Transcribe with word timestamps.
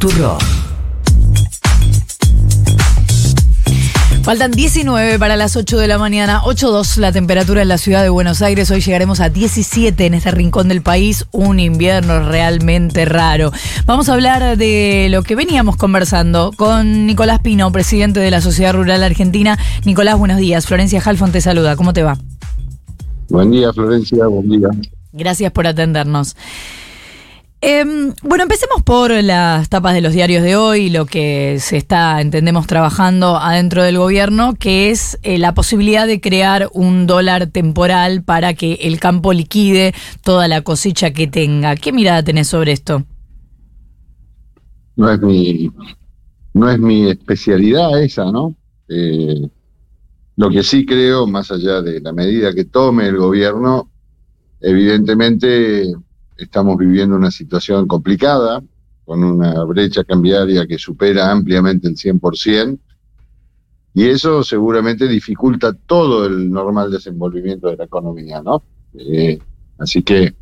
Futuro. 0.00 0.38
Faltan 4.22 4.52
19 4.52 5.18
para 5.18 5.34
las 5.34 5.56
8 5.56 5.76
de 5.76 5.88
la 5.88 5.98
mañana, 5.98 6.40
8.2 6.42 6.98
la 6.98 7.10
temperatura 7.10 7.62
en 7.62 7.68
la 7.68 7.78
ciudad 7.78 8.04
de 8.04 8.08
Buenos 8.08 8.40
Aires. 8.40 8.70
Hoy 8.70 8.80
llegaremos 8.80 9.18
a 9.18 9.28
17 9.28 10.06
en 10.06 10.14
este 10.14 10.30
rincón 10.30 10.68
del 10.68 10.82
país, 10.82 11.26
un 11.32 11.58
invierno 11.58 12.28
realmente 12.28 13.06
raro. 13.06 13.50
Vamos 13.86 14.08
a 14.08 14.14
hablar 14.14 14.56
de 14.56 15.08
lo 15.10 15.24
que 15.24 15.34
veníamos 15.34 15.76
conversando 15.76 16.52
con 16.56 17.06
Nicolás 17.06 17.40
Pino, 17.40 17.72
presidente 17.72 18.20
de 18.20 18.30
la 18.30 18.40
Sociedad 18.40 18.74
Rural 18.74 19.02
Argentina. 19.02 19.58
Nicolás, 19.84 20.16
buenos 20.16 20.38
días. 20.38 20.66
Florencia 20.66 21.02
Halfon 21.04 21.32
te 21.32 21.40
saluda. 21.40 21.74
¿Cómo 21.74 21.92
te 21.92 22.04
va? 22.04 22.16
Buen 23.30 23.50
día, 23.50 23.72
Florencia. 23.72 24.28
Buen 24.28 24.48
día. 24.48 24.68
Gracias 25.12 25.50
por 25.50 25.66
atendernos. 25.66 26.36
Em, 27.60 28.14
bueno, 28.22 28.44
empecemos 28.44 28.84
por 28.84 29.10
las 29.10 29.68
tapas 29.68 29.92
de 29.92 30.00
los 30.00 30.12
diarios 30.12 30.44
de 30.44 30.54
hoy, 30.54 30.90
lo 30.90 31.06
que 31.06 31.58
se 31.58 31.76
está, 31.76 32.20
entendemos, 32.20 32.68
trabajando 32.68 33.36
adentro 33.36 33.82
del 33.82 33.98
gobierno, 33.98 34.54
que 34.54 34.90
es 34.90 35.18
eh, 35.24 35.38
la 35.38 35.54
posibilidad 35.54 36.06
de 36.06 36.20
crear 36.20 36.68
un 36.72 37.08
dólar 37.08 37.48
temporal 37.48 38.22
para 38.22 38.54
que 38.54 38.74
el 38.74 39.00
campo 39.00 39.32
liquide 39.32 39.92
toda 40.22 40.46
la 40.46 40.62
cosecha 40.62 41.10
que 41.10 41.26
tenga. 41.26 41.74
¿Qué 41.74 41.92
mirada 41.92 42.22
tenés 42.22 42.46
sobre 42.46 42.70
esto? 42.70 43.04
No 44.94 45.10
es 45.10 45.20
mi, 45.20 45.72
no 46.54 46.70
es 46.70 46.78
mi 46.78 47.10
especialidad 47.10 48.00
esa, 48.00 48.30
¿no? 48.30 48.54
Eh, 48.88 49.48
lo 50.36 50.48
que 50.50 50.62
sí 50.62 50.86
creo, 50.86 51.26
más 51.26 51.50
allá 51.50 51.82
de 51.82 52.00
la 52.00 52.12
medida 52.12 52.54
que 52.54 52.66
tome 52.66 53.08
el 53.08 53.16
gobierno, 53.16 53.90
evidentemente 54.60 55.92
estamos 56.38 56.78
viviendo 56.78 57.16
una 57.16 57.30
situación 57.30 57.86
complicada, 57.86 58.62
con 59.04 59.24
una 59.24 59.64
brecha 59.64 60.04
cambiaria 60.04 60.66
que 60.66 60.78
supera 60.78 61.30
ampliamente 61.30 61.88
el 61.88 61.96
100%, 61.96 62.78
y 63.94 64.04
eso 64.04 64.44
seguramente 64.44 65.08
dificulta 65.08 65.72
todo 65.72 66.26
el 66.26 66.50
normal 66.50 66.90
desenvolvimiento 66.90 67.68
de 67.68 67.76
la 67.76 67.84
economía, 67.84 68.40
¿no? 68.40 68.62
Eh, 68.94 69.38
así 69.78 70.02
que 70.02 70.34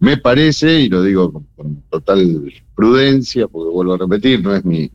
me 0.00 0.18
parece, 0.18 0.80
y 0.80 0.88
lo 0.88 1.02
digo 1.02 1.44
con, 1.56 1.82
total 1.90 2.52
prudencia, 2.76 3.48
porque 3.48 3.72
vuelvo 3.72 3.94
a 3.94 3.98
repetir, 3.98 4.42
no 4.42 4.54
es 4.54 4.64
mi, 4.64 4.90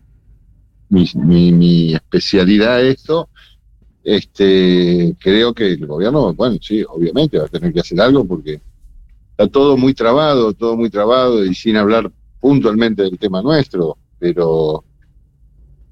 mi, 0.90 1.52
mi 1.52 1.94
especialidad 1.94 2.82
esto, 2.86 3.28
este, 4.04 5.16
creo 5.20 5.54
que 5.54 5.74
el 5.74 5.86
gobierno, 5.86 6.34
bueno, 6.34 6.58
sí, 6.62 6.84
obviamente 6.88 7.38
va 7.38 7.46
a 7.46 7.50
tener 7.50 7.74
que 7.74 7.80
hacer 7.80 8.00
algo 8.00 8.26
porque 8.26 8.62
está 9.38 9.48
todo 9.48 9.78
muy 9.78 9.94
trabado, 9.94 10.54
todo 10.54 10.78
muy 10.78 10.90
trabado 10.90 11.44
y 11.44 11.56
sin 11.56 11.76
hablar 11.76 12.12
puntualmente 12.40 13.04
del 13.04 13.18
tema 13.18 13.42
nuestro, 13.42 13.98
pero 14.20 14.84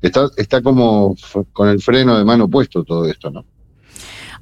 está, 0.01 0.29
está 0.37 0.61
como 0.61 1.15
con 1.51 1.69
el 1.69 1.81
freno 1.81 2.17
de 2.17 2.23
mano 2.23 2.47
puesto 2.47 2.83
todo 2.83 3.05
esto, 3.05 3.31
¿no? 3.31 3.45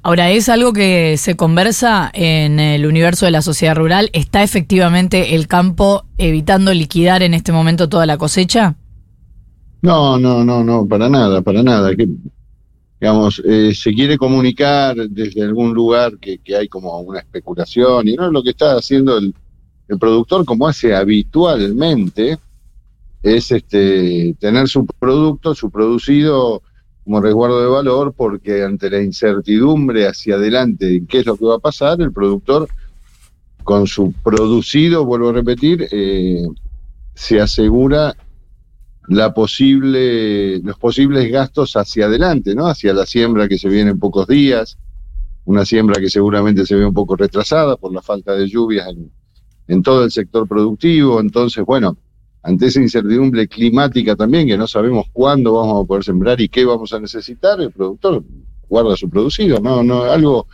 Ahora, 0.02 0.30
¿es 0.30 0.48
algo 0.48 0.72
que 0.72 1.16
se 1.18 1.36
conversa 1.36 2.10
en 2.14 2.58
el 2.58 2.86
universo 2.86 3.26
de 3.26 3.32
la 3.32 3.42
sociedad 3.42 3.76
rural? 3.76 4.08
¿Está 4.14 4.42
efectivamente 4.42 5.34
el 5.34 5.46
campo 5.46 6.04
evitando 6.16 6.72
liquidar 6.72 7.22
en 7.22 7.34
este 7.34 7.52
momento 7.52 7.88
toda 7.90 8.06
la 8.06 8.16
cosecha? 8.16 8.76
No, 9.82 10.18
no, 10.18 10.42
no, 10.42 10.64
no, 10.64 10.86
para 10.86 11.10
nada, 11.10 11.42
para 11.42 11.62
nada. 11.62 11.94
Que 11.94 12.08
digamos, 13.00 13.42
eh, 13.46 13.72
se 13.74 13.94
quiere 13.94 14.18
comunicar 14.18 14.94
desde 15.08 15.42
algún 15.42 15.72
lugar 15.72 16.18
que, 16.18 16.38
hay 16.54 16.68
como 16.68 17.00
una 17.00 17.20
especulación 17.20 18.08
y 18.08 18.14
no 18.14 18.30
lo 18.30 18.42
que 18.42 18.50
está 18.50 18.76
haciendo 18.76 19.16
el, 19.16 19.34
productor 19.98 20.44
como 20.44 20.68
hace 20.68 20.94
habitualmente, 20.94 22.38
es 23.24 23.50
este 23.50 24.36
tener 24.38 24.68
su 24.68 24.86
producto, 24.86 25.52
su 25.52 25.68
producido 25.68 26.62
como 27.02 27.20
resguardo 27.20 27.60
de 27.60 27.66
valor, 27.66 28.14
porque 28.16 28.62
ante 28.62 28.88
la 28.88 29.02
incertidumbre 29.02 30.06
hacia 30.06 30.36
adelante 30.36 30.94
en 30.94 31.08
qué 31.08 31.20
es 31.20 31.26
lo 31.26 31.36
que 31.36 31.46
va 31.46 31.56
a 31.56 31.58
pasar, 31.58 32.00
el 32.00 32.12
productor 32.12 32.68
con 33.64 33.88
su 33.88 34.12
producido, 34.12 35.04
vuelvo 35.04 35.30
a 35.30 35.32
repetir, 35.32 35.88
eh, 35.90 36.46
se 37.14 37.40
asegura 37.40 38.14
la 39.10 39.34
posible, 39.34 40.60
los 40.60 40.78
posibles 40.78 41.30
gastos 41.32 41.76
hacia 41.76 42.06
adelante, 42.06 42.54
¿no? 42.54 42.68
Hacia 42.68 42.94
la 42.94 43.04
siembra 43.04 43.48
que 43.48 43.58
se 43.58 43.68
viene 43.68 43.90
en 43.90 43.98
pocos 43.98 44.28
días, 44.28 44.78
una 45.46 45.64
siembra 45.64 46.00
que 46.00 46.08
seguramente 46.08 46.64
se 46.64 46.76
ve 46.76 46.86
un 46.86 46.94
poco 46.94 47.16
retrasada 47.16 47.76
por 47.76 47.92
la 47.92 48.02
falta 48.02 48.34
de 48.36 48.46
lluvias 48.46 48.86
en, 49.66 49.82
todo 49.82 50.04
el 50.04 50.12
sector 50.12 50.46
productivo. 50.46 51.18
Entonces, 51.18 51.64
bueno, 51.64 51.96
ante 52.44 52.66
esa 52.66 52.80
incertidumbre 52.80 53.48
climática 53.48 54.14
también, 54.14 54.46
que 54.46 54.56
no 54.56 54.68
sabemos 54.68 55.06
cuándo 55.12 55.54
vamos 55.54 55.82
a 55.82 55.86
poder 55.88 56.04
sembrar 56.04 56.40
y 56.40 56.48
qué 56.48 56.64
vamos 56.64 56.92
a 56.92 57.00
necesitar, 57.00 57.60
el 57.60 57.72
productor 57.72 58.22
guarda 58.68 58.96
su 58.96 59.10
producido, 59.10 59.58
no, 59.58 59.82
no, 59.82 60.04
algo 60.04 60.46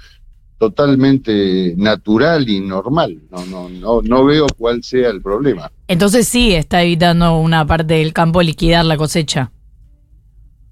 totalmente 0.58 1.74
natural 1.76 2.48
y 2.48 2.60
normal. 2.60 3.22
No, 3.30 3.44
no, 3.46 3.68
no, 3.68 4.02
no 4.02 4.24
veo 4.24 4.46
cuál 4.56 4.82
sea 4.82 5.10
el 5.10 5.20
problema. 5.20 5.70
Entonces 5.88 6.26
sí 6.26 6.54
está 6.54 6.82
evitando 6.82 7.38
una 7.38 7.66
parte 7.66 7.94
del 7.94 8.12
campo 8.12 8.42
liquidar 8.42 8.84
la 8.84 8.96
cosecha. 8.96 9.52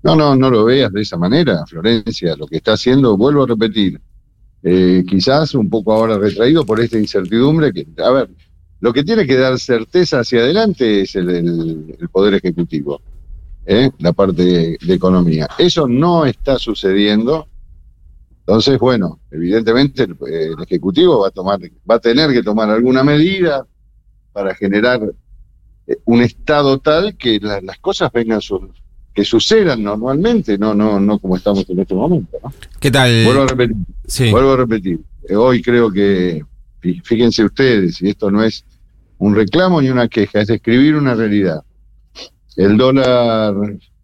No, 0.02 0.14
no, 0.16 0.36
no 0.36 0.50
lo 0.50 0.64
veas 0.64 0.92
de 0.92 1.02
esa 1.02 1.16
manera, 1.16 1.64
Florencia. 1.66 2.36
Lo 2.36 2.46
que 2.46 2.56
está 2.56 2.74
haciendo, 2.74 3.16
vuelvo 3.16 3.44
a 3.44 3.46
repetir, 3.46 4.00
eh, 4.62 5.02
quizás 5.08 5.54
un 5.54 5.68
poco 5.70 5.92
ahora 5.92 6.18
retraído 6.18 6.64
por 6.64 6.80
esta 6.80 6.98
incertidumbre 6.98 7.72
que, 7.72 7.86
a 8.02 8.10
ver, 8.10 8.30
lo 8.80 8.92
que 8.92 9.02
tiene 9.02 9.26
que 9.26 9.36
dar 9.36 9.58
certeza 9.58 10.20
hacia 10.20 10.40
adelante 10.40 11.02
es 11.02 11.14
el, 11.14 11.96
Poder 12.12 12.34
Ejecutivo, 12.34 13.00
¿eh? 13.64 13.90
la 13.98 14.12
parte 14.12 14.76
de 14.78 14.94
economía. 14.94 15.48
Eso 15.58 15.88
no 15.88 16.26
está 16.26 16.58
sucediendo 16.58 17.48
entonces, 18.47 18.78
bueno, 18.78 19.21
evidentemente 19.31 20.03
el, 20.03 20.16
Ejecutivo 20.62 21.21
va 21.21 21.28
a, 21.28 21.31
tomar, 21.31 21.59
va 21.91 21.94
a 21.94 21.99
tener 21.99 22.31
que 22.31 22.43
tomar 22.43 22.69
alguna 22.69 23.03
medida 23.03 23.66
para 24.32 24.55
generar 24.55 25.00
eh, 25.87 25.97
un 26.05 26.21
estado 26.21 26.78
tal 26.78 27.16
que 27.16 27.41
las 27.41 27.78
cosas 27.78 28.12
vengan 28.12 28.41
que 29.15 29.25
sucedan 29.25 29.82
normalmente, 29.82 30.59
no, 30.59 30.75
no, 30.75 31.00
no 31.00 31.19
como 31.19 31.37
estamos 31.37 31.65
en 31.71 31.78
este 31.78 31.94
momento. 31.94 32.37
¿Qué 32.81 32.91
tal? 32.91 33.25
Vuelvo 33.25 33.44
a 33.44 33.47
repetir. 33.47 33.77
Vuelvo 34.31 34.53
a 34.53 34.56
repetir. 34.56 35.00
Eh, 35.26 35.37
hoy 35.37 35.62
creo 35.62 35.91
que, 35.91 36.44
fíjense 37.03 37.44
ustedes, 37.44 38.03
y 38.03 38.11
esto 38.11 38.31
no 38.31 38.43
es 38.43 38.65
un 39.16 39.34
reclamo 39.34 39.81
ni 39.81 39.88
una 39.88 40.09
queja, 40.09 40.41
es 40.41 40.49
describir 40.49 40.97
una 40.97 41.15
realidad. 41.15 41.62
El 42.56 42.76
dólar 42.76 43.55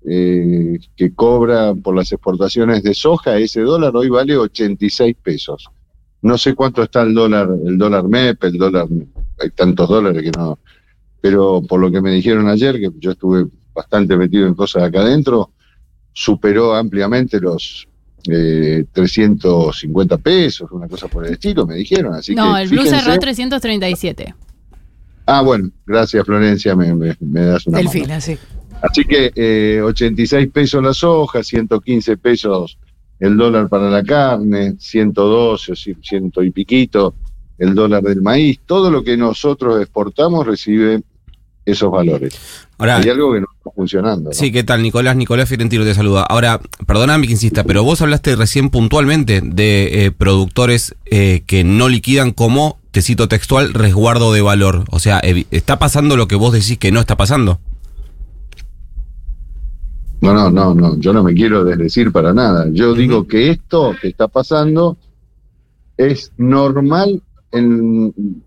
eh, 0.06 0.78
que 0.96 1.14
cobra 1.14 1.74
por 1.74 1.94
las 1.94 2.10
exportaciones 2.12 2.82
de 2.82 2.94
soja, 2.94 3.36
ese 3.38 3.60
dólar 3.60 3.94
hoy 3.94 4.08
vale 4.08 4.36
86 4.36 5.16
pesos. 5.22 5.68
No 6.22 6.38
sé 6.38 6.54
cuánto 6.54 6.82
está 6.82 7.02
el 7.02 7.14
dólar, 7.14 7.48
el 7.66 7.78
dólar 7.78 8.08
MEP, 8.08 8.44
el 8.44 8.58
dólar, 8.58 8.86
hay 9.38 9.50
tantos 9.50 9.88
dólares 9.88 10.22
que 10.22 10.30
no, 10.30 10.58
pero 11.20 11.62
por 11.62 11.80
lo 11.80 11.90
que 11.90 12.00
me 12.00 12.12
dijeron 12.12 12.48
ayer, 12.48 12.78
que 12.78 12.90
yo 12.98 13.12
estuve 13.12 13.46
bastante 13.74 14.16
metido 14.16 14.46
en 14.46 14.54
cosas 14.54 14.82
acá 14.82 15.00
adentro, 15.00 15.50
superó 16.12 16.74
ampliamente 16.74 17.40
los 17.40 17.86
eh, 18.28 18.84
350 18.92 20.18
pesos, 20.18 20.70
una 20.72 20.88
cosa 20.88 21.08
por 21.08 21.26
el 21.26 21.32
estilo, 21.34 21.66
me 21.66 21.76
dijeron. 21.76 22.14
Así 22.14 22.34
no, 22.34 22.56
el 22.56 22.68
Blue 22.68 22.84
cerró 22.84 23.18
337. 23.18 24.34
Ah, 25.26 25.42
bueno, 25.42 25.70
gracias 25.86 26.24
Florencia, 26.24 26.74
me, 26.74 27.14
das 27.20 27.66
una 27.66 27.78
Delfina, 27.78 28.20
sí. 28.20 28.36
Así 28.82 29.04
que 29.04 29.32
eh, 29.34 29.80
86 29.82 30.48
pesos 30.52 30.82
la 30.82 30.94
soja, 30.94 31.42
115 31.42 32.16
pesos 32.16 32.78
el 33.18 33.36
dólar 33.36 33.68
para 33.68 33.90
la 33.90 34.02
carne, 34.02 34.76
112 34.78 35.72
o 35.72 35.76
ciento 35.76 36.42
y 36.42 36.50
piquito 36.50 37.14
el 37.58 37.74
dólar 37.74 38.02
del 38.02 38.22
maíz. 38.22 38.60
Todo 38.64 38.90
lo 38.90 39.04
que 39.04 39.16
nosotros 39.16 39.80
exportamos 39.80 40.46
recibe 40.46 41.02
esos 41.66 41.90
valores. 41.90 42.34
Ahora, 42.78 42.96
Hay 42.96 43.10
algo 43.10 43.34
que 43.34 43.40
no 43.40 43.46
está 43.54 43.70
funcionando. 43.70 44.32
Sí, 44.32 44.50
¿qué 44.50 44.64
tal? 44.64 44.82
Nicolás, 44.82 45.14
Nicolás 45.14 45.48
Fiorentino 45.48 45.84
te 45.84 45.94
saluda. 45.94 46.22
Ahora, 46.22 46.60
perdóname 46.86 47.26
que 47.26 47.34
insista, 47.34 47.64
pero 47.64 47.84
vos 47.84 48.00
hablaste 48.00 48.34
recién 48.34 48.70
puntualmente 48.70 49.42
de 49.42 50.06
eh, 50.06 50.10
productores 50.10 50.94
eh, 51.04 51.42
que 51.46 51.62
no 51.62 51.90
liquidan 51.90 52.32
como, 52.32 52.78
te 52.90 53.02
cito 53.02 53.28
textual, 53.28 53.74
resguardo 53.74 54.32
de 54.32 54.40
valor. 54.40 54.84
O 54.90 54.98
sea, 54.98 55.20
¿está 55.50 55.78
pasando 55.78 56.16
lo 56.16 56.26
que 56.26 56.36
vos 56.36 56.54
decís 56.54 56.78
que 56.78 56.90
no 56.90 57.00
está 57.00 57.18
pasando? 57.18 57.60
No, 60.20 60.34
no, 60.34 60.50
no, 60.50 60.74
no, 60.74 60.98
yo 60.98 61.12
no 61.12 61.22
me 61.22 61.32
quiero 61.34 61.64
desdecir 61.64 62.12
para 62.12 62.32
nada. 62.34 62.66
Yo 62.70 62.92
digo 62.94 63.26
que 63.26 63.50
esto 63.50 63.94
que 64.00 64.08
está 64.08 64.28
pasando 64.28 64.98
es 65.96 66.32
normal 66.36 67.22
en, 67.52 68.42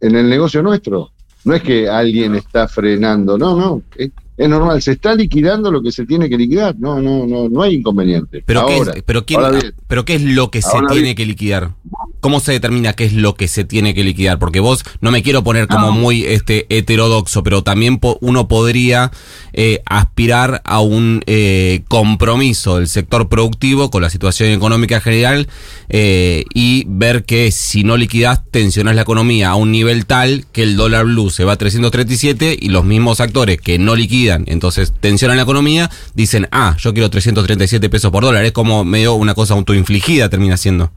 en 0.00 0.14
el 0.14 0.28
negocio 0.28 0.62
nuestro. 0.62 1.10
No 1.44 1.54
es 1.54 1.62
que 1.62 1.88
alguien 1.88 2.34
está 2.34 2.68
frenando, 2.68 3.38
no, 3.38 3.56
no, 3.56 3.82
Es 3.96 4.10
normal, 4.38 4.80
se 4.80 4.92
está 4.92 5.14
liquidando 5.14 5.70
lo 5.70 5.82
que 5.82 5.92
se 5.92 6.06
tiene 6.06 6.28
que 6.30 6.38
liquidar, 6.38 6.74
no, 6.78 7.00
no, 7.00 7.26
no, 7.26 7.48
no 7.50 7.62
hay 7.62 7.74
inconveniente. 7.74 8.42
Pero, 8.46 8.60
Ahora, 8.60 8.92
¿qué, 8.92 8.98
es, 9.00 9.04
pero, 9.04 9.26
quién- 9.26 9.40
bien, 9.50 9.74
pero 9.86 10.04
¿qué 10.06 10.14
es 10.14 10.22
lo 10.22 10.50
que 10.50 10.62
se 10.62 10.78
tiene 10.90 11.14
que 11.14 11.26
liquidar? 11.26 11.72
¿Cómo 12.20 12.40
se 12.40 12.52
determina 12.52 12.92
qué 12.94 13.04
es 13.04 13.12
lo 13.14 13.34
que 13.34 13.48
se 13.48 13.64
tiene 13.64 13.92
que 13.94 14.02
liquidar? 14.04 14.38
Porque 14.38 14.60
vos, 14.60 14.82
no 15.00 15.10
me 15.10 15.22
quiero 15.22 15.42
poner 15.44 15.66
como 15.68 15.86
No. 15.88 15.92
muy 15.92 16.24
este 16.24 16.66
heterodoxo, 16.70 17.42
pero 17.42 17.62
también 17.62 17.98
po- 17.98 18.18
uno 18.20 18.46
podría 18.48 19.10
eh, 19.52 19.82
aspirar 19.86 20.62
a 20.64 20.80
un 20.80 21.22
eh, 21.26 21.82
compromiso 21.88 22.76
del 22.76 22.88
sector 22.88 23.28
productivo 23.28 23.90
con 23.90 24.02
la 24.02 24.10
situación 24.10 24.50
económica 24.50 25.00
general 25.00 25.48
eh, 25.88 26.44
y 26.54 26.84
ver 26.86 27.24
que 27.24 27.50
si 27.52 27.84
no 27.84 27.96
liquidás, 27.96 28.40
tensionás 28.50 28.94
la 28.94 29.02
economía 29.02 29.50
a 29.50 29.54
un 29.56 29.72
nivel 29.72 30.06
tal 30.06 30.44
que 30.52 30.62
el 30.62 30.76
dólar 30.76 31.06
blue 31.06 31.30
se 31.30 31.44
va 31.44 31.52
a 31.52 31.56
337 31.56 32.56
y 32.60 32.68
los 32.68 32.84
mismos 32.84 33.20
actores 33.20 33.60
que 33.60 33.78
no 33.78 33.96
liquidan, 33.96 34.29
entonces 34.46 34.92
tensionan 35.00 35.36
la 35.36 35.44
economía, 35.44 35.90
dicen, 36.14 36.48
ah, 36.52 36.76
yo 36.78 36.92
quiero 36.92 37.10
337 37.10 37.88
pesos 37.88 38.10
por 38.10 38.22
dólar. 38.22 38.44
Es 38.44 38.52
como 38.52 38.84
medio 38.84 39.14
una 39.14 39.34
cosa 39.34 39.54
autoinfligida 39.54 40.28
termina 40.28 40.56
siendo. 40.56 40.90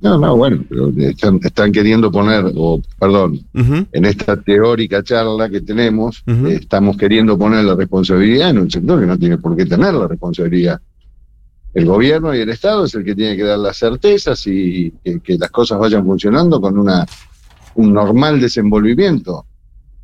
no, 0.00 0.18
no, 0.18 0.36
bueno, 0.36 0.64
pero 0.68 0.90
están, 0.98 1.40
están 1.42 1.72
queriendo 1.72 2.10
poner, 2.10 2.52
o 2.54 2.80
perdón, 2.98 3.40
en 3.54 4.04
esta 4.04 4.40
teórica 4.40 5.02
charla 5.02 5.48
que 5.48 5.60
tenemos, 5.60 6.22
eh, 6.26 6.58
estamos 6.60 6.96
queriendo 6.96 7.36
poner 7.36 7.64
la 7.64 7.74
responsabilidad 7.74 8.50
en 8.50 8.58
un 8.58 8.70
sector 8.70 9.00
que 9.00 9.06
no 9.06 9.18
tiene 9.18 9.38
por 9.38 9.56
qué 9.56 9.66
tener 9.66 9.94
la 9.94 10.06
responsabilidad. 10.06 10.80
El 11.74 11.84
gobierno 11.84 12.34
y 12.34 12.40
el 12.40 12.48
Estado 12.48 12.86
es 12.86 12.94
el 12.94 13.04
que 13.04 13.14
tiene 13.14 13.36
que 13.36 13.44
dar 13.44 13.58
las 13.58 13.76
certezas 13.76 14.46
y 14.46 14.92
que, 15.04 15.20
que 15.20 15.36
las 15.36 15.50
cosas 15.50 15.78
vayan 15.78 16.04
funcionando 16.04 16.60
con 16.60 16.78
una 16.78 17.06
un 17.78 17.92
normal 17.92 18.40
desenvolvimiento. 18.40 19.46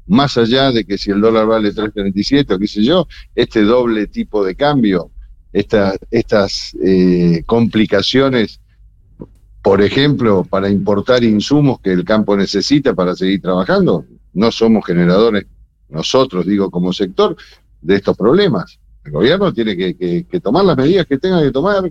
Más 0.06 0.36
allá 0.36 0.70
de 0.70 0.84
que 0.84 0.98
si 0.98 1.10
el 1.10 1.20
dólar 1.20 1.46
vale 1.46 1.72
3.37 1.72 2.54
o 2.54 2.58
qué 2.58 2.66
sé 2.66 2.82
yo, 2.84 3.06
este 3.34 3.62
doble 3.62 4.06
tipo 4.06 4.44
de 4.44 4.54
cambio, 4.54 5.10
esta- 5.52 5.96
estas 6.10 6.76
eh, 6.84 7.42
complicaciones, 7.46 8.60
por 9.62 9.80
ejemplo, 9.80 10.44
para 10.44 10.68
importar 10.68 11.24
insumos 11.24 11.80
que 11.80 11.92
el 11.92 12.04
campo 12.04 12.36
necesita 12.36 12.94
para 12.94 13.14
seguir 13.14 13.40
trabajando, 13.40 14.04
no 14.34 14.52
somos 14.52 14.84
generadores, 14.84 15.46
nosotros 15.88 16.44
digo 16.44 16.70
como 16.70 16.92
sector, 16.92 17.36
de 17.80 17.96
estos 17.96 18.16
problemas. 18.16 18.78
El 19.04 19.12
gobierno 19.12 19.52
tiene 19.52 19.76
que, 19.76 20.26
tomar 20.42 20.64
las 20.64 20.76
medidas 20.76 21.06
que 21.06 21.18
tenga 21.18 21.42
que 21.42 21.50
tomar 21.50 21.90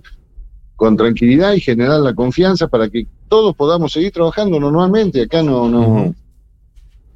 con 0.76 0.96
tranquilidad 0.96 1.52
y 1.52 1.60
generar 1.60 2.00
la 2.00 2.14
confianza 2.14 2.66
para 2.68 2.88
que 2.88 3.06
todos 3.28 3.54
podamos 3.54 3.92
seguir 3.92 4.12
trabajando 4.12 4.58
normalmente. 4.58 5.22
Acá 5.22 5.42
no. 5.42 6.14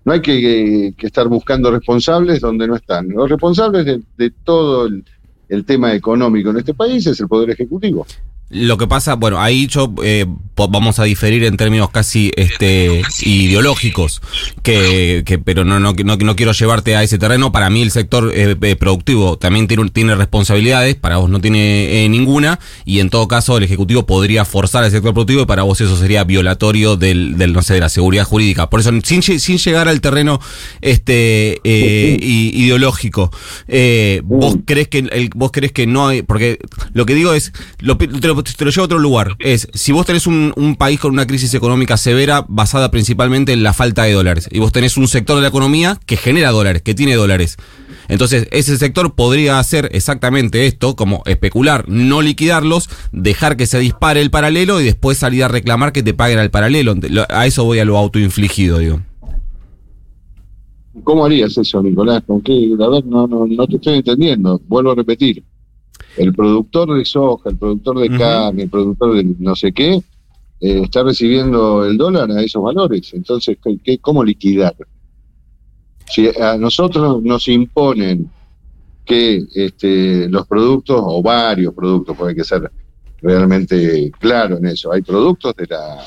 No 0.08 0.14
hay 0.14 0.22
que, 0.22 0.94
estar 1.00 1.28
buscando 1.28 1.70
responsables 1.70 2.40
donde 2.40 2.66
no 2.66 2.76
están. 2.76 3.10
Los 3.10 3.28
responsables 3.28 3.84
de, 3.84 4.00
de 4.16 4.31
todo 4.43 4.87
el, 4.87 5.05
el 5.50 5.66
tema 5.66 5.93
económico 5.93 6.49
en 6.49 6.56
este 6.56 6.72
país 6.72 7.06
es 7.06 7.20
el 7.20 7.28
Poder 7.28 7.50
Ejecutivo. 7.50 8.06
Lo 8.50 8.79
que 8.79 8.87
pasa, 8.87 9.15
bueno, 9.15 9.41
ahí 9.41 9.67
yo 9.67 9.93
eh, 10.03 10.27
vamos 10.56 10.99
a 10.99 11.05
diferir 11.05 11.45
en 11.45 11.56
términos 11.56 11.91
casi 11.91 12.33
este 12.37 13.03
ideológicos, 13.21 14.21
que, 14.62 15.23
que 15.25 15.39
pero 15.39 15.65
no, 15.65 15.79
no, 15.79 15.93
no, 15.93 16.17
no 16.17 16.37
quiero 16.37 16.53
llevarte 16.53 16.97
a 16.97 17.03
ese 17.03 17.19
terreno. 17.19 17.53
Para 17.53 17.71
mí 17.71 17.83
el 17.83 17.91
sector 17.91 18.33
eh, 18.35 18.56
eh, 18.61 18.77
productivo 18.77 19.39
también 19.39 19.69
tiene, 19.69 19.89
tiene 19.91 20.15
responsabilidades, 20.15 20.97
para 20.97 21.19
vos 21.19 21.31
no 21.31 21.41
tiene 21.41 22.05
eh, 22.05 22.09
ninguna, 22.09 22.59
y 22.85 23.00
en 23.00 23.11
todo 23.11 23.29
caso 23.29 23.56
el 23.59 23.65
Ejecutivo 23.65 24.06
podría 24.06 24.45
forzar 24.45 24.83
al 24.83 24.91
sector 24.91 25.12
productivo 25.12 25.43
y 25.43 25.47
para 25.47 25.62
vos 25.62 25.81
eso 25.81 25.97
sería 25.97 26.25
violatorio 26.25 26.97
del, 26.97 27.37
del 27.37 27.53
no 27.53 27.62
sé, 27.62 27.75
de 27.75 27.81
la 27.81 27.89
seguridad 27.89 28.25
jurídica. 28.25 28.71
Por 28.71 28.81
eso, 28.81 28.91
sin, 29.05 29.23
sin 29.23 29.59
llegar 29.59 29.89
al 29.89 30.01
terreno 30.01 30.41
este 30.81 31.61
eh, 31.65 32.19
ideológico, 32.21 33.31
eh, 33.69 34.23
vos 34.25 34.56
crees 34.65 34.89
que 34.89 34.99
el, 34.99 35.31
vos 35.35 35.51
crees 35.53 35.73
que 35.73 35.87
no 35.87 36.09
hay, 36.09 36.23
porque 36.23 36.59
lo 36.93 37.06
que 37.06 37.15
digo 37.15 37.35
es, 37.35 37.53
lo, 37.81 37.99
te 38.43 38.64
lo 38.64 38.70
llevo 38.70 38.82
a 38.82 38.85
otro 38.87 38.99
lugar, 38.99 39.37
es 39.38 39.69
si 39.75 39.93
vos 39.93 40.06
tenés 40.06 40.26
un, 40.26 40.76
país 40.79 41.00
con 41.00 41.12
una 41.12 41.26
crisis 41.26 41.55
económica 41.55 41.96
severa 41.96 42.44
basada 42.49 42.90
principalmente 42.90 43.52
en 43.52 43.62
la 43.62 43.73
falta 43.73 44.05
de 44.05 44.12
dólares, 44.12 44.49
y 44.50 44.58
vos 44.58 44.73
tenés 44.73 44.96
un 44.96 45.08
sector 45.08 45.37
de 45.37 45.43
la 45.43 45.49
economía 45.49 45.99
que 46.06 46.17
genera 46.17 46.50
dólares, 46.50 46.82
que 46.82 46.94
tiene 46.94 47.14
dólares. 47.14 47.56
Entonces, 48.08 48.49
ese 48.52 48.76
sector 48.79 49.14
podría 49.14 49.58
hacer 49.58 49.90
exactamente 49.93 50.67
esto, 50.67 50.96
como 50.96 51.23
especular, 51.26 51.85
no 51.88 52.23
liquidarlos, 52.23 52.88
dejar 53.12 53.56
que 53.56 53.67
se 53.67 53.79
dispare 53.79 54.20
el 54.23 54.31
paralelo 54.31 54.81
y 54.81 54.84
después 54.84 55.19
salir 55.19 55.44
a 55.44 55.49
reclamar 55.49 55.93
que 55.93 56.02
te 56.02 56.14
paguen 56.14 56.38
al 56.38 56.50
paralelo. 56.50 56.94
Lo- 57.11 57.26
A 57.29 57.46
eso 57.46 57.64
voy 57.64 57.81
a 57.81 57.84
lo 57.84 57.99
autoinfligido, 57.99 58.79
digo. 58.79 59.00
¿Cómo 61.05 61.26
harías 61.26 61.56
eso, 61.58 61.82
Nicolás? 61.82 62.23
¿Con 62.26 62.41
qué? 62.41 62.70
A 62.81 62.88
ver, 62.88 63.05
no 63.05 63.67
te 63.69 63.76
estoy 63.76 63.96
entendiendo. 63.96 64.61
Vuelvo 64.67 64.93
a 64.93 64.94
repetir. 64.94 65.44
El 66.17 66.35
productor 66.35 66.97
de 66.97 67.05
soja, 67.05 67.50
el 67.50 67.56
productor 67.56 67.99
de 68.00 68.09
carne, 68.19 68.62
el 68.65 68.71
productor 68.71 69.15
de 69.17 69.35
no 69.39 69.55
sé 69.55 69.73
qué, 69.73 69.95
eh, 70.61 70.81
está 70.83 71.03
recibiendo 71.05 71.85
el 71.85 71.97
dólar 71.97 72.31
a 72.33 72.43
esos 72.43 72.62
valores. 72.62 73.12
Entonces, 73.15 73.56
¿qué, 73.62 73.79
qué- 73.83 73.99
cómo 73.99 74.25
liquidar? 74.25 74.75
Si 76.11 76.29
a 76.41 76.56
nosotros 76.56 77.23
nos 77.23 77.47
imponen 77.49 78.31
que 79.05 79.45
este, 79.55 80.29
los 80.29 80.47
productos, 80.47 81.00
o 81.03 81.23
varios 81.23 81.73
productos, 81.75 82.17
porque 82.17 82.31
hay 82.31 82.37
que 82.37 82.44
ser 82.44 82.71
realmente 83.21 84.11
claro 84.19 84.59
en 84.59 84.67
eso, 84.67 84.93
hay 84.93 85.03
productos 85.03 85.55
de 85.56 85.67
la, 85.67 86.05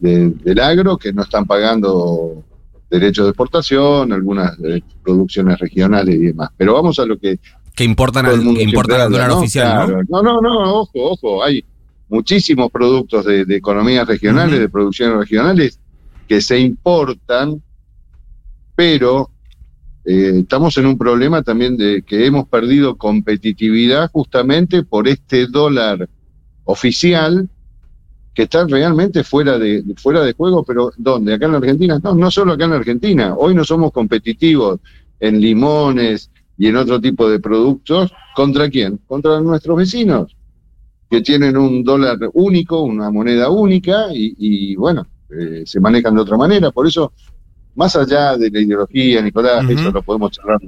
de- 0.00 0.30
del 0.30 0.60
agro 0.60 0.96
que 0.96 1.12
no 1.12 1.22
están 1.22 1.46
pagando 1.46 2.44
derechos 2.90 3.24
de 3.26 3.30
exportación, 3.30 4.12
algunas 4.12 4.58
eh, 4.64 4.80
producciones 5.02 5.58
regionales 5.58 6.14
y 6.14 6.26
demás. 6.26 6.50
Pero 6.56 6.74
vamos 6.74 6.98
a 6.98 7.04
lo 7.06 7.18
que 7.18 7.38
Que 7.76 7.84
importan 7.84 8.26
al, 8.26 8.42
que 8.42 8.62
importan 8.62 9.02
al 9.02 9.12
dólar 9.12 9.28
¿no? 9.28 9.38
oficial, 9.38 9.86
Claro. 9.86 10.02
¿no? 10.08 10.22
No, 10.22 10.40
no, 10.40 10.40
no, 10.40 10.74
ojo, 10.74 10.90
ojo, 10.94 11.44
hay 11.44 11.64
muchísimos 12.08 12.70
productos 12.70 13.24
de, 13.26 13.44
de 13.44 13.56
economías 13.56 14.06
regionales, 14.08 14.58
de 14.58 14.68
producciones 14.68 15.18
regionales, 15.18 15.78
que 16.26 16.40
se 16.40 16.58
importan, 16.58 17.62
pero 18.74 19.30
eh, 20.04 20.38
estamos 20.40 20.76
en 20.78 20.86
un 20.86 20.96
problema 20.96 21.42
también 21.42 21.76
de 21.76 22.02
que 22.02 22.26
hemos 22.26 22.48
perdido 22.48 22.96
competitividad 22.96 24.10
justamente 24.12 24.82
por 24.84 25.06
este 25.08 25.46
dólar 25.46 26.08
oficial 26.64 27.48
que 28.32 28.44
está 28.44 28.66
realmente 28.66 29.24
fuera 29.24 29.58
de, 29.58 29.82
fuera 29.96 30.22
de 30.22 30.32
juego, 30.34 30.62
pero 30.64 30.92
¿dónde? 30.96 31.34
¿Acá 31.34 31.46
en 31.46 31.52
la 31.52 31.58
Argentina? 31.58 31.98
No, 32.02 32.14
no 32.14 32.30
solo 32.30 32.52
acá 32.52 32.64
en 32.64 32.70
la 32.70 32.76
Argentina. 32.76 33.34
Hoy 33.36 33.54
no 33.54 33.64
somos 33.64 33.92
competitivos 33.92 34.78
en 35.18 35.40
limones 35.40 36.30
y 36.58 36.68
en 36.68 36.76
otro 36.76 37.00
tipo 37.00 37.28
de 37.28 37.40
productos. 37.40 38.12
¿Contra 38.34 38.68
quién? 38.68 38.98
Contra 39.06 39.40
nuestros 39.40 39.76
vecinos, 39.76 40.36
que 41.10 41.20
tienen 41.20 41.56
un 41.56 41.82
dólar 41.82 42.18
único, 42.34 42.82
una 42.82 43.10
moneda 43.10 43.50
única 43.50 44.06
y, 44.12 44.34
y, 44.38 44.76
bueno, 44.76 45.06
eh, 45.30 45.62
se 45.64 45.80
manejan 45.80 46.14
de 46.14 46.20
otra 46.20 46.36
manera. 46.36 46.70
Por 46.70 46.86
eso, 46.86 47.12
más 47.74 47.96
allá 47.96 48.36
de 48.36 48.50
la 48.50 48.60
ideología, 48.60 49.22
Nicolás, 49.22 49.68
eso 49.68 49.90
lo 49.90 50.02
podemos 50.02 50.32
charlar 50.32 50.60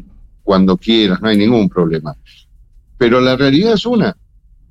cuando 0.42 0.78
quieras, 0.78 1.20
no 1.20 1.28
hay 1.28 1.36
ningún 1.36 1.68
problema. 1.68 2.16
Pero 2.96 3.20
la 3.20 3.36
realidad 3.36 3.74
es 3.74 3.84
una. 3.84 4.16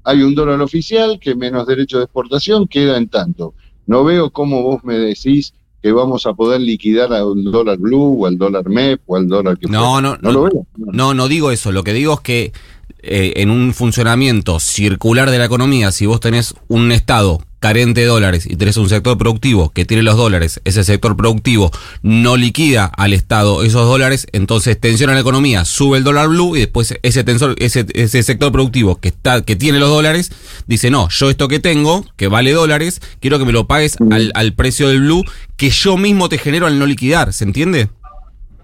Hay 0.03 0.23
un 0.23 0.33
dólar 0.33 0.59
oficial 0.61 1.19
que 1.19 1.35
menos 1.35 1.67
derecho 1.67 1.99
de 1.99 2.05
exportación 2.05 2.67
queda 2.67 2.97
en 2.97 3.09
tanto. 3.09 3.53
No 3.85 4.03
veo 4.03 4.31
cómo 4.31 4.63
vos 4.63 4.83
me 4.83 4.97
decís 4.97 5.53
que 5.81 5.91
vamos 5.91 6.25
a 6.25 6.33
poder 6.33 6.59
liquidar 6.61 7.13
al 7.13 7.43
dólar 7.43 7.77
blue 7.77 8.23
o 8.23 8.25
al 8.25 8.37
dólar 8.37 8.67
MEP 8.67 9.01
o 9.05 9.15
al 9.15 9.27
dólar 9.27 9.57
que 9.57 9.67
No, 9.67 9.93
fuera. 9.93 10.01
no, 10.01 10.17
no, 10.21 10.31
lo 10.31 10.43
veo. 10.43 10.67
No, 10.77 11.13
no 11.13 11.27
digo 11.27 11.51
eso. 11.51 11.71
Lo 11.71 11.83
que 11.83 11.93
digo 11.93 12.13
es 12.13 12.19
que 12.21 12.51
eh, 12.99 13.33
en 13.37 13.51
un 13.51 13.73
funcionamiento 13.73 14.59
circular 14.59 15.29
de 15.29 15.37
la 15.37 15.45
economía, 15.45 15.91
si 15.91 16.05
vos 16.05 16.19
tenés 16.19 16.55
un 16.67 16.91
Estado 16.91 17.41
carente 17.59 18.01
de 18.01 18.07
dólares 18.07 18.47
y 18.49 18.55
tenés 18.55 18.77
un 18.77 18.87
sector 18.87 19.17
productivo 19.17 19.69
que 19.71 19.85
tiene 19.85 20.03
los 20.03 20.15
dólares, 20.15 20.61
ese 20.63 20.83
sector 20.83 21.15
productivo 21.15 21.71
no 22.01 22.37
liquida 22.37 22.85
al 22.85 23.13
Estado 23.13 23.63
esos 23.63 23.87
dólares, 23.87 24.27
entonces 24.31 24.79
tensiona 24.79 25.13
la 25.13 25.21
economía, 25.21 25.65
sube 25.65 25.97
el 25.97 26.03
dólar 26.03 26.29
blue 26.29 26.55
y 26.55 26.61
después 26.61 26.95
ese 27.01 27.23
tensor, 27.23 27.55
ese, 27.59 27.85
ese 27.93 28.23
sector 28.23 28.51
productivo 28.51 28.97
que 28.97 29.09
está, 29.09 29.41
que 29.41 29.55
tiene 29.55 29.79
los 29.79 29.89
dólares, 29.89 30.31
dice 30.67 30.91
no, 30.91 31.09
yo 31.09 31.29
esto 31.29 31.47
que 31.47 31.59
tengo, 31.59 32.05
que 32.15 32.27
vale 32.27 32.51
dólares, 32.51 33.01
quiero 33.19 33.39
que 33.39 33.45
me 33.45 33.51
lo 33.51 33.67
pagues 33.67 33.97
al, 34.11 34.31
al 34.35 34.53
precio 34.53 34.89
del 34.89 35.01
blue 35.01 35.23
que 35.55 35.69
yo 35.69 35.97
mismo 35.97 36.29
te 36.29 36.37
genero 36.37 36.67
al 36.67 36.77
no 36.77 36.85
liquidar, 36.85 37.33
¿se 37.33 37.43
entiende? 37.43 37.89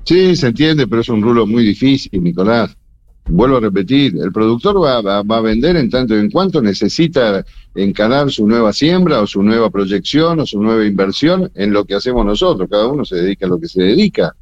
Sí, 0.06 0.36
se 0.36 0.48
entiende, 0.48 0.86
pero 0.86 1.02
es 1.02 1.10
un 1.10 1.22
rulo 1.22 1.48
muy 1.48 1.64
difícil, 1.64 2.22
Nicolás. 2.22 2.76
Vuelvo 3.26 3.58
a 3.58 3.62
repetir, 3.62 4.18
el 4.18 4.34
productor 4.34 4.84
va, 4.84 5.20
a 5.20 5.42
vender 5.42 5.78
en 5.78 5.90
tanto 5.90 6.16
y 6.16 6.20
en 6.20 6.30
cuanto 6.30 6.62
necesita 6.62 7.46
encarar 7.74 8.30
su 8.30 8.46
nueva 8.48 8.74
siembra 8.74 9.22
o 9.22 9.28
su 9.28 9.42
nueva 9.42 9.70
proyección 9.70 10.42
o 10.42 10.46
su 10.46 10.62
nueva 10.62 10.86
inversión 10.86 11.50
en 11.56 11.72
lo 11.72 11.86
que 11.86 11.96
hacemos 11.96 12.26
nosotros. 12.26 12.68
Cada 12.70 12.88
uno 12.88 13.06
se 13.06 13.16
dedica 13.16 13.46
a 13.46 13.50
lo 13.50 13.60
que 13.60 13.68
se 13.68 13.82
dedica. 13.82 14.36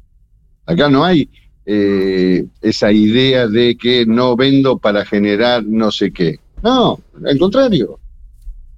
Acá 0.66 0.88
no 0.88 1.04
hay 1.04 1.30
eh, 1.64 2.44
esa 2.60 2.90
idea 2.90 3.46
de 3.46 3.76
que 3.76 4.04
no 4.04 4.34
vendo 4.36 4.78
para 4.78 5.04
generar 5.04 5.64
no 5.64 5.92
sé 5.92 6.12
qué. 6.12 6.40
No, 6.62 7.00
al 7.24 7.38
contrario. 7.38 8.00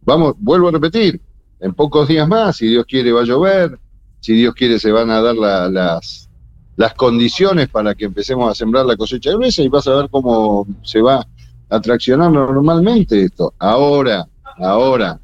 Vamos, 0.03 0.35
vuelvo 0.39 0.69
a 0.69 0.73
repetir, 0.73 1.19
en 1.61 1.73
pocos 1.73 2.09
días 2.09 2.29
más, 2.29 2.57
si 2.59 2.67
Dios 2.69 2.85
quiere 2.87 3.11
va 3.11 3.23
a 3.23 3.25
llover, 3.25 3.79
si 4.21 4.35
Dios 4.35 4.55
quiere 4.55 4.79
se 4.79 4.93
van 4.93 5.09
a 5.11 5.23
dar 5.23 5.35
la- 5.35 5.71
las, 5.71 6.29
las 6.77 6.95
condiciones 6.95 7.69
para 7.69 7.95
que 7.95 8.07
empecemos 8.07 8.51
a 8.51 8.55
sembrar 8.55 8.87
la 8.87 8.97
cosecha 8.97 9.31
gruesa 9.33 9.63
y 9.63 9.69
vas 9.69 9.87
a 9.87 9.95
ver 9.95 10.09
cómo 10.11 10.67
se 10.83 11.01
va 11.01 11.27
a 11.69 11.81
traccionar 11.81 12.31
normalmente 12.31 13.25
esto. 13.25 13.55
Ahora, 13.59 14.27
ahora, 14.59 15.21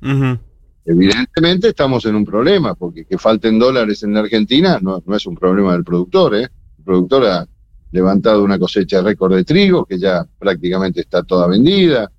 evidentemente 0.85 1.69
estamos 1.69 2.05
en 2.07 2.15
un 2.15 2.25
problema, 2.25 2.75
porque 2.75 3.05
que 3.05 3.19
falten 3.19 3.59
dólares 3.59 4.03
en 4.03 4.15
la 4.15 4.21
Argentina 4.21 4.79
no, 4.81 5.03
no 5.05 5.17
es 5.17 5.27
un 5.27 5.37
problema 5.37 5.73
del 5.73 5.85
productor, 5.85 6.37
¿eh? 6.37 6.49
El 6.79 6.85
productor 6.85 7.27
ha 7.27 7.47
levantado 7.93 8.45
una 8.45 8.59
cosecha 8.59 9.03
récord 9.03 9.35
de 9.35 9.45
trigo, 9.45 9.85
que 9.85 9.99
ya 9.99 10.27
prácticamente 10.39 11.01
está 11.01 11.23
toda 11.23 11.49
vendida, 11.49 12.11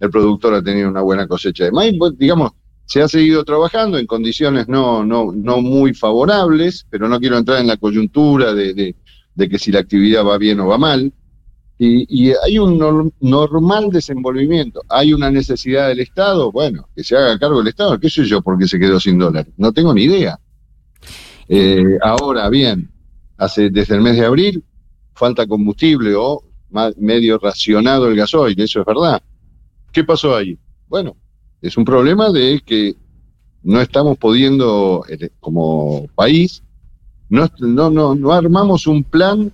el 0.00 0.10
productor 0.10 0.54
ha 0.54 0.62
tenido 0.62 0.88
una 0.88 1.02
buena 1.02 1.26
cosecha 1.26 1.64
de 1.64 1.72
maíz, 1.72 1.94
digamos, 2.16 2.52
se 2.88 3.02
ha 3.02 3.06
seguido 3.08 3.44
trabajando 3.44 3.98
en 3.98 4.06
condiciones 4.06 4.66
no, 4.66 5.04
no, 5.04 5.30
no 5.30 5.60
muy 5.60 5.92
favorables, 5.92 6.86
pero 6.88 7.06
no 7.06 7.20
quiero 7.20 7.36
entrar 7.36 7.60
en 7.60 7.66
la 7.66 7.76
coyuntura 7.76 8.54
de, 8.54 8.72
de- 9.36 9.48
que 9.48 9.58
si 9.58 9.70
la 9.70 9.80
actividad 9.80 10.24
va 10.24 10.38
bien 10.38 10.58
o 10.60 10.66
va 10.66 10.78
mal. 10.78 11.12
Y, 11.78 12.06
y 12.08 12.32
hay 12.44 12.58
un 12.58 12.78
nor- 12.78 13.12
normal 13.20 13.90
desenvolvimiento. 13.90 14.80
Hay 14.88 15.12
una 15.12 15.30
necesidad 15.30 15.88
del 15.88 16.00
Estado, 16.00 16.50
bueno, 16.50 16.88
que 16.96 17.04
se 17.04 17.14
haga 17.14 17.38
cargo 17.38 17.60
el 17.60 17.68
Estado. 17.68 18.00
¿Qué 18.00 18.08
sé 18.10 18.24
yo 18.24 18.40
por 18.42 18.58
qué 18.58 18.66
se 18.66 18.78
quedó 18.80 18.98
sin 18.98 19.18
dólares? 19.18 19.52
No 19.58 19.70
tengo 19.72 19.92
ni 19.94 20.04
idea. 20.04 20.40
Eh, 21.48 21.98
ahora 22.02 22.48
bien, 22.48 22.90
hace 23.36 23.70
desde 23.70 23.94
el 23.96 24.00
mes 24.00 24.16
de 24.16 24.24
abril 24.24 24.64
falta 25.14 25.46
combustible 25.46 26.14
o 26.16 26.42
medio 26.96 27.38
racionado 27.38 28.08
el 28.08 28.16
gasoil, 28.16 28.58
eso 28.60 28.80
es 28.80 28.86
verdad. 28.86 29.22
¿Qué 29.92 30.04
pasó 30.04 30.34
ahí? 30.34 30.58
Bueno, 30.88 31.16
es 31.60 31.76
un 31.76 31.84
problema 31.84 32.30
de 32.30 32.60
que 32.64 32.94
no 33.62 33.80
estamos 33.80 34.16
pudiendo, 34.18 35.04
eh, 35.08 35.30
como 35.40 36.06
país, 36.14 36.62
no, 37.28 37.50
no, 37.58 37.90
no, 37.90 38.14
no 38.14 38.32
armamos 38.32 38.86
un 38.86 39.04
plan 39.04 39.52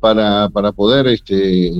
para, 0.00 0.48
para 0.48 0.72
poder 0.72 1.06
este, 1.08 1.70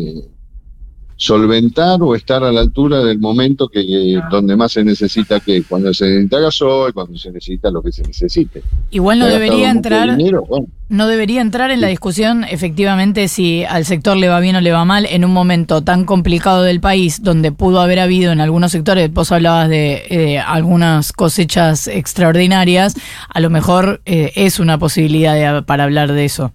solventar 1.20 2.00
o 2.02 2.14
estar 2.14 2.42
a 2.42 2.50
la 2.50 2.62
altura 2.62 3.04
del 3.04 3.18
momento 3.18 3.68
que, 3.68 3.86
que- 3.86 4.20
donde 4.30 4.56
más 4.56 4.72
se 4.72 4.82
necesita 4.82 5.38
que 5.38 5.62
cuando 5.64 5.92
se 5.92 6.06
necesita 6.06 6.38
gasoil, 6.40 6.94
cuando 6.94 7.18
se 7.18 7.30
necesita 7.30 7.70
lo 7.70 7.82
que 7.82 7.92
se 7.92 8.02
necesite. 8.02 8.62
Igual 8.90 9.18
no 9.18 9.26
debería 9.26 9.70
entrar, 9.70 10.16
dinero, 10.16 10.46
bueno, 10.48 10.66
no 10.88 11.06
debería 11.06 11.42
entrar 11.42 11.70
en 11.70 11.82
la 11.82 11.88
discusión 11.88 12.44
efectivamente 12.44 13.28
si 13.28 13.64
al 13.64 13.84
sector 13.84 14.16
le 14.16 14.30
va 14.30 14.40
bien 14.40 14.56
o 14.56 14.62
le 14.62 14.72
va 14.72 14.86
mal 14.86 15.04
en 15.04 15.26
un 15.26 15.30
momento 15.32 15.82
tan 15.82 16.06
complicado 16.06 16.62
del 16.62 16.80
país 16.80 17.22
donde 17.22 17.52
pudo 17.52 17.82
haber 17.82 17.98
habido 18.00 18.32
en 18.32 18.40
algunos 18.40 18.72
sectores, 18.72 19.12
vos 19.12 19.30
hablabas 19.30 19.68
de 19.68 20.02
eh, 20.08 20.38
algunas 20.38 21.12
cosechas 21.12 21.86
extraordinarias, 21.86 22.94
a 23.28 23.40
lo 23.40 23.50
mejor 23.50 24.00
eh, 24.06 24.32
es 24.36 24.58
una 24.58 24.78
posibilidad 24.78 25.34
de- 25.34 25.62
para 25.64 25.84
hablar 25.84 26.12
de 26.14 26.24
eso. 26.24 26.50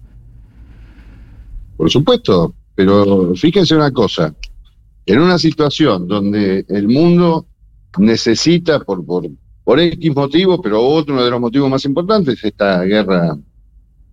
Por 1.76 1.88
supuesto, 1.88 2.52
pero 2.74 3.32
fíjense 3.36 3.76
una 3.76 3.90
cosa, 3.92 4.34
en 5.06 5.20
una 5.20 5.38
situación 5.38 6.06
donde 6.06 6.64
el 6.68 6.88
mundo 6.88 7.46
necesita 7.98 8.80
por, 8.80 9.04
por, 9.06 9.26
por 9.64 9.80
X 9.80 10.14
motivo, 10.14 10.60
pero 10.60 10.82
otro 10.82 11.24
de 11.24 11.30
los 11.30 11.40
motivos 11.40 11.70
más 11.70 11.84
importantes 11.84 12.34
es 12.34 12.44
esta 12.44 12.82
guerra 12.82 13.36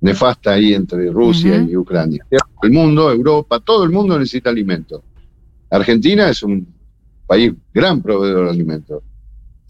nefasta 0.01 0.51
ahí 0.51 0.73
entre 0.73 1.09
Rusia 1.09 1.65
y 1.67 1.75
Ucrania. 1.75 2.25
El 2.61 2.71
mundo, 2.71 3.11
Europa, 3.11 3.59
todo 3.59 3.83
el 3.83 3.89
mundo 3.89 4.17
necesita 4.19 4.49
alimentos. 4.49 5.01
Argentina 5.69 6.29
es 6.29 6.43
un 6.43 6.67
país 7.25 7.53
gran 7.73 8.01
proveedor 8.01 8.45
de 8.45 8.51
alimentos. 8.51 9.03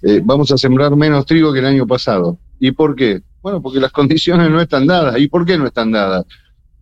Eh, 0.02 0.22
vamos 0.24 0.52
a 0.52 0.58
sembrar 0.58 0.96
menos 0.96 1.26
trigo 1.26 1.54
que 1.54 1.60
el 1.60 1.66
año 1.66 1.88
pasado. 1.88 2.38
¿Y 2.60 2.72
por 2.72 2.96
qué? 2.96 3.22
Bueno, 3.42 3.62
porque 3.62 3.80
las 3.80 3.92
condiciones 3.94 4.50
no 4.50 4.60
están 4.60 4.86
dadas. 4.86 5.18
¿Y 5.18 5.28
por 5.28 5.46
qué 5.46 5.58
no 5.58 5.68
están 5.68 5.92
dadas? 5.92 6.26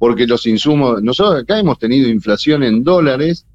porque 0.02 0.26
los 0.26 0.48
insumos, 0.48 1.00
nosotros 1.04 1.44
acá 1.44 1.60
hemos 1.60 1.78
tenido 1.78 2.10
inflación 2.10 2.64
en 2.64 2.84
dólares 2.84 3.46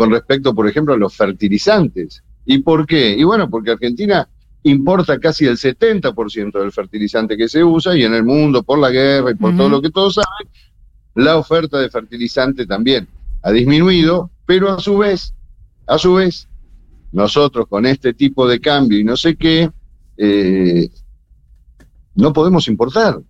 con 0.00 0.10
respecto, 0.10 0.54
por 0.54 0.66
ejemplo, 0.66 0.94
a 0.94 0.96
los 0.96 1.14
fertilizantes. 1.14 2.24
¿Y 2.46 2.60
por 2.60 2.86
qué? 2.86 3.10
Y 3.10 3.22
bueno, 3.22 3.50
porque 3.50 3.72
Argentina 3.72 4.26
importa 4.62 5.20
casi 5.20 5.44
el 5.44 5.58
70% 5.58 6.58
del 6.58 6.72
fertilizante 6.72 7.36
que 7.36 7.50
se 7.50 7.62
usa 7.62 7.94
y 7.94 8.04
en 8.04 8.14
el 8.14 8.24
mundo, 8.24 8.62
por 8.62 8.78
la 8.78 8.88
guerra 8.88 9.30
y 9.30 9.34
por 9.34 9.54
todo 9.54 9.68
lo 9.68 9.82
que 9.82 9.90
todos 9.90 10.14
saben, 10.14 10.50
la 11.16 11.36
oferta 11.36 11.78
de 11.78 11.90
fertilizante 11.90 12.64
también 12.64 13.08
ha 13.42 13.50
disminuido, 13.50 14.30
pero 14.46 14.70
a 14.70 14.80
su 14.80 14.96
vez, 14.96 15.34
a 15.86 15.98
su 15.98 16.14
vez, 16.14 16.48
nosotros 17.12 17.66
con 17.68 17.84
este 17.84 18.14
tipo 18.14 18.48
de 18.48 18.58
cambio 18.58 18.98
y 18.98 19.04
no 19.04 19.18
sé 19.18 19.36
qué, 19.36 19.70
eh, 20.16 20.88
no 22.14 22.32
podemos 22.32 22.68
importar. 22.68 23.20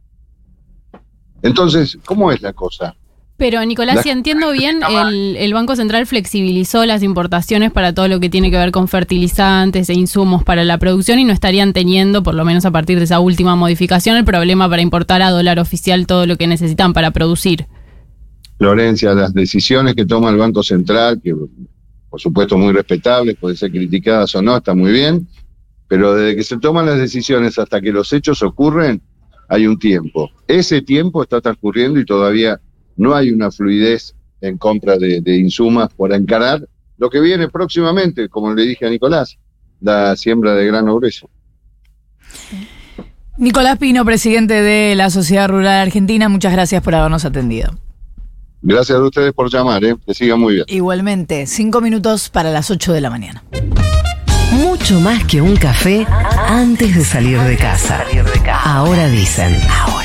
Entonces, 1.42 1.98
¿cómo 2.04 2.30
es 2.30 2.40
la 2.40 2.52
cosa? 2.52 2.94
Pero 3.40 3.64
Nicolás, 3.64 3.96
La- 3.96 4.02
si 4.02 4.10
entiendo 4.10 4.52
bien, 4.52 4.80
el, 4.86 5.34
el 5.38 5.54
Banco 5.54 5.74
Central 5.74 6.04
flexibilizó 6.04 6.84
las 6.84 7.02
importaciones 7.02 7.72
para 7.72 7.94
todo 7.94 8.06
lo 8.06 8.20
que 8.20 8.28
tiene 8.28 8.50
que 8.50 8.58
ver 8.58 8.70
con 8.70 8.86
fertilizantes 8.86 9.88
e 9.88 9.94
insumos 9.94 10.44
para 10.44 10.62
la 10.62 10.76
producción 10.76 11.18
y 11.18 11.24
no 11.24 11.32
estarían 11.32 11.72
teniendo, 11.72 12.22
por 12.22 12.34
lo 12.34 12.44
menos 12.44 12.66
a 12.66 12.70
partir 12.70 12.98
de 12.98 13.04
esa 13.04 13.18
última 13.18 13.56
modificación, 13.56 14.18
el 14.18 14.26
problema 14.26 14.68
para 14.68 14.82
importar 14.82 15.22
a 15.22 15.30
dólar 15.30 15.58
oficial 15.58 16.06
todo 16.06 16.26
lo 16.26 16.36
que 16.36 16.46
necesitan 16.46 16.92
para 16.92 17.12
producir. 17.12 17.64
Florencia, 18.58 19.14
las 19.14 19.32
decisiones 19.32 19.94
que 19.94 20.04
toma 20.04 20.28
el 20.28 20.36
Banco 20.36 20.62
Central, 20.62 21.18
que 21.24 21.34
por 22.10 22.20
supuesto 22.20 22.58
muy 22.58 22.74
respetables, 22.74 23.36
pueden 23.40 23.56
ser 23.56 23.70
criticadas 23.70 24.34
o 24.34 24.42
no, 24.42 24.58
está 24.58 24.74
muy 24.74 24.92
bien, 24.92 25.26
pero 25.88 26.14
desde 26.14 26.36
que 26.36 26.42
se 26.42 26.58
toman 26.58 26.84
las 26.84 26.98
decisiones 26.98 27.58
hasta 27.58 27.80
que 27.80 27.90
los 27.90 28.12
hechos 28.12 28.42
ocurren, 28.42 29.00
hay 29.48 29.66
un 29.66 29.78
tiempo. 29.78 30.28
Ese 30.46 30.82
tiempo 30.82 31.22
está 31.22 31.40
transcurriendo 31.40 31.98
y 31.98 32.04
todavía 32.04 32.60
no 33.00 33.14
hay 33.14 33.30
una 33.30 33.50
fluidez 33.50 34.14
en 34.42 34.58
compra 34.58 34.98
de, 34.98 35.22
de 35.22 35.36
insumos 35.36 35.88
para 35.94 36.16
encarar 36.16 36.68
lo 36.98 37.08
que 37.08 37.18
viene 37.18 37.48
próximamente, 37.48 38.28
como 38.28 38.52
le 38.52 38.62
dije 38.62 38.86
a 38.86 38.90
Nicolás, 38.90 39.38
la 39.80 40.14
siembra 40.16 40.54
de 40.54 40.66
grano 40.66 40.94
grueso. 40.96 41.30
Nicolás 43.38 43.78
Pino, 43.78 44.04
presidente 44.04 44.60
de 44.60 44.94
la 44.96 45.08
Sociedad 45.08 45.48
Rural 45.48 45.80
Argentina, 45.80 46.28
muchas 46.28 46.52
gracias 46.52 46.82
por 46.82 46.94
habernos 46.94 47.24
atendido. 47.24 47.70
Gracias 48.60 48.98
a 48.98 49.02
ustedes 49.02 49.32
por 49.32 49.50
llamar, 49.50 49.82
¿eh? 49.82 49.96
que 50.06 50.12
sigan 50.12 50.38
muy 50.38 50.56
bien. 50.56 50.66
Igualmente, 50.68 51.46
cinco 51.46 51.80
minutos 51.80 52.28
para 52.28 52.50
las 52.50 52.70
8 52.70 52.92
de 52.92 53.00
la 53.00 53.08
mañana. 53.08 53.42
Mucho 54.52 55.00
más 55.00 55.24
que 55.24 55.40
un 55.40 55.56
café 55.56 56.06
antes 56.46 56.94
de 56.94 57.04
salir 57.04 57.40
de 57.40 57.56
casa. 57.56 58.04
Ahora 58.62 59.08
dicen. 59.08 59.56
Ahora 59.70 59.99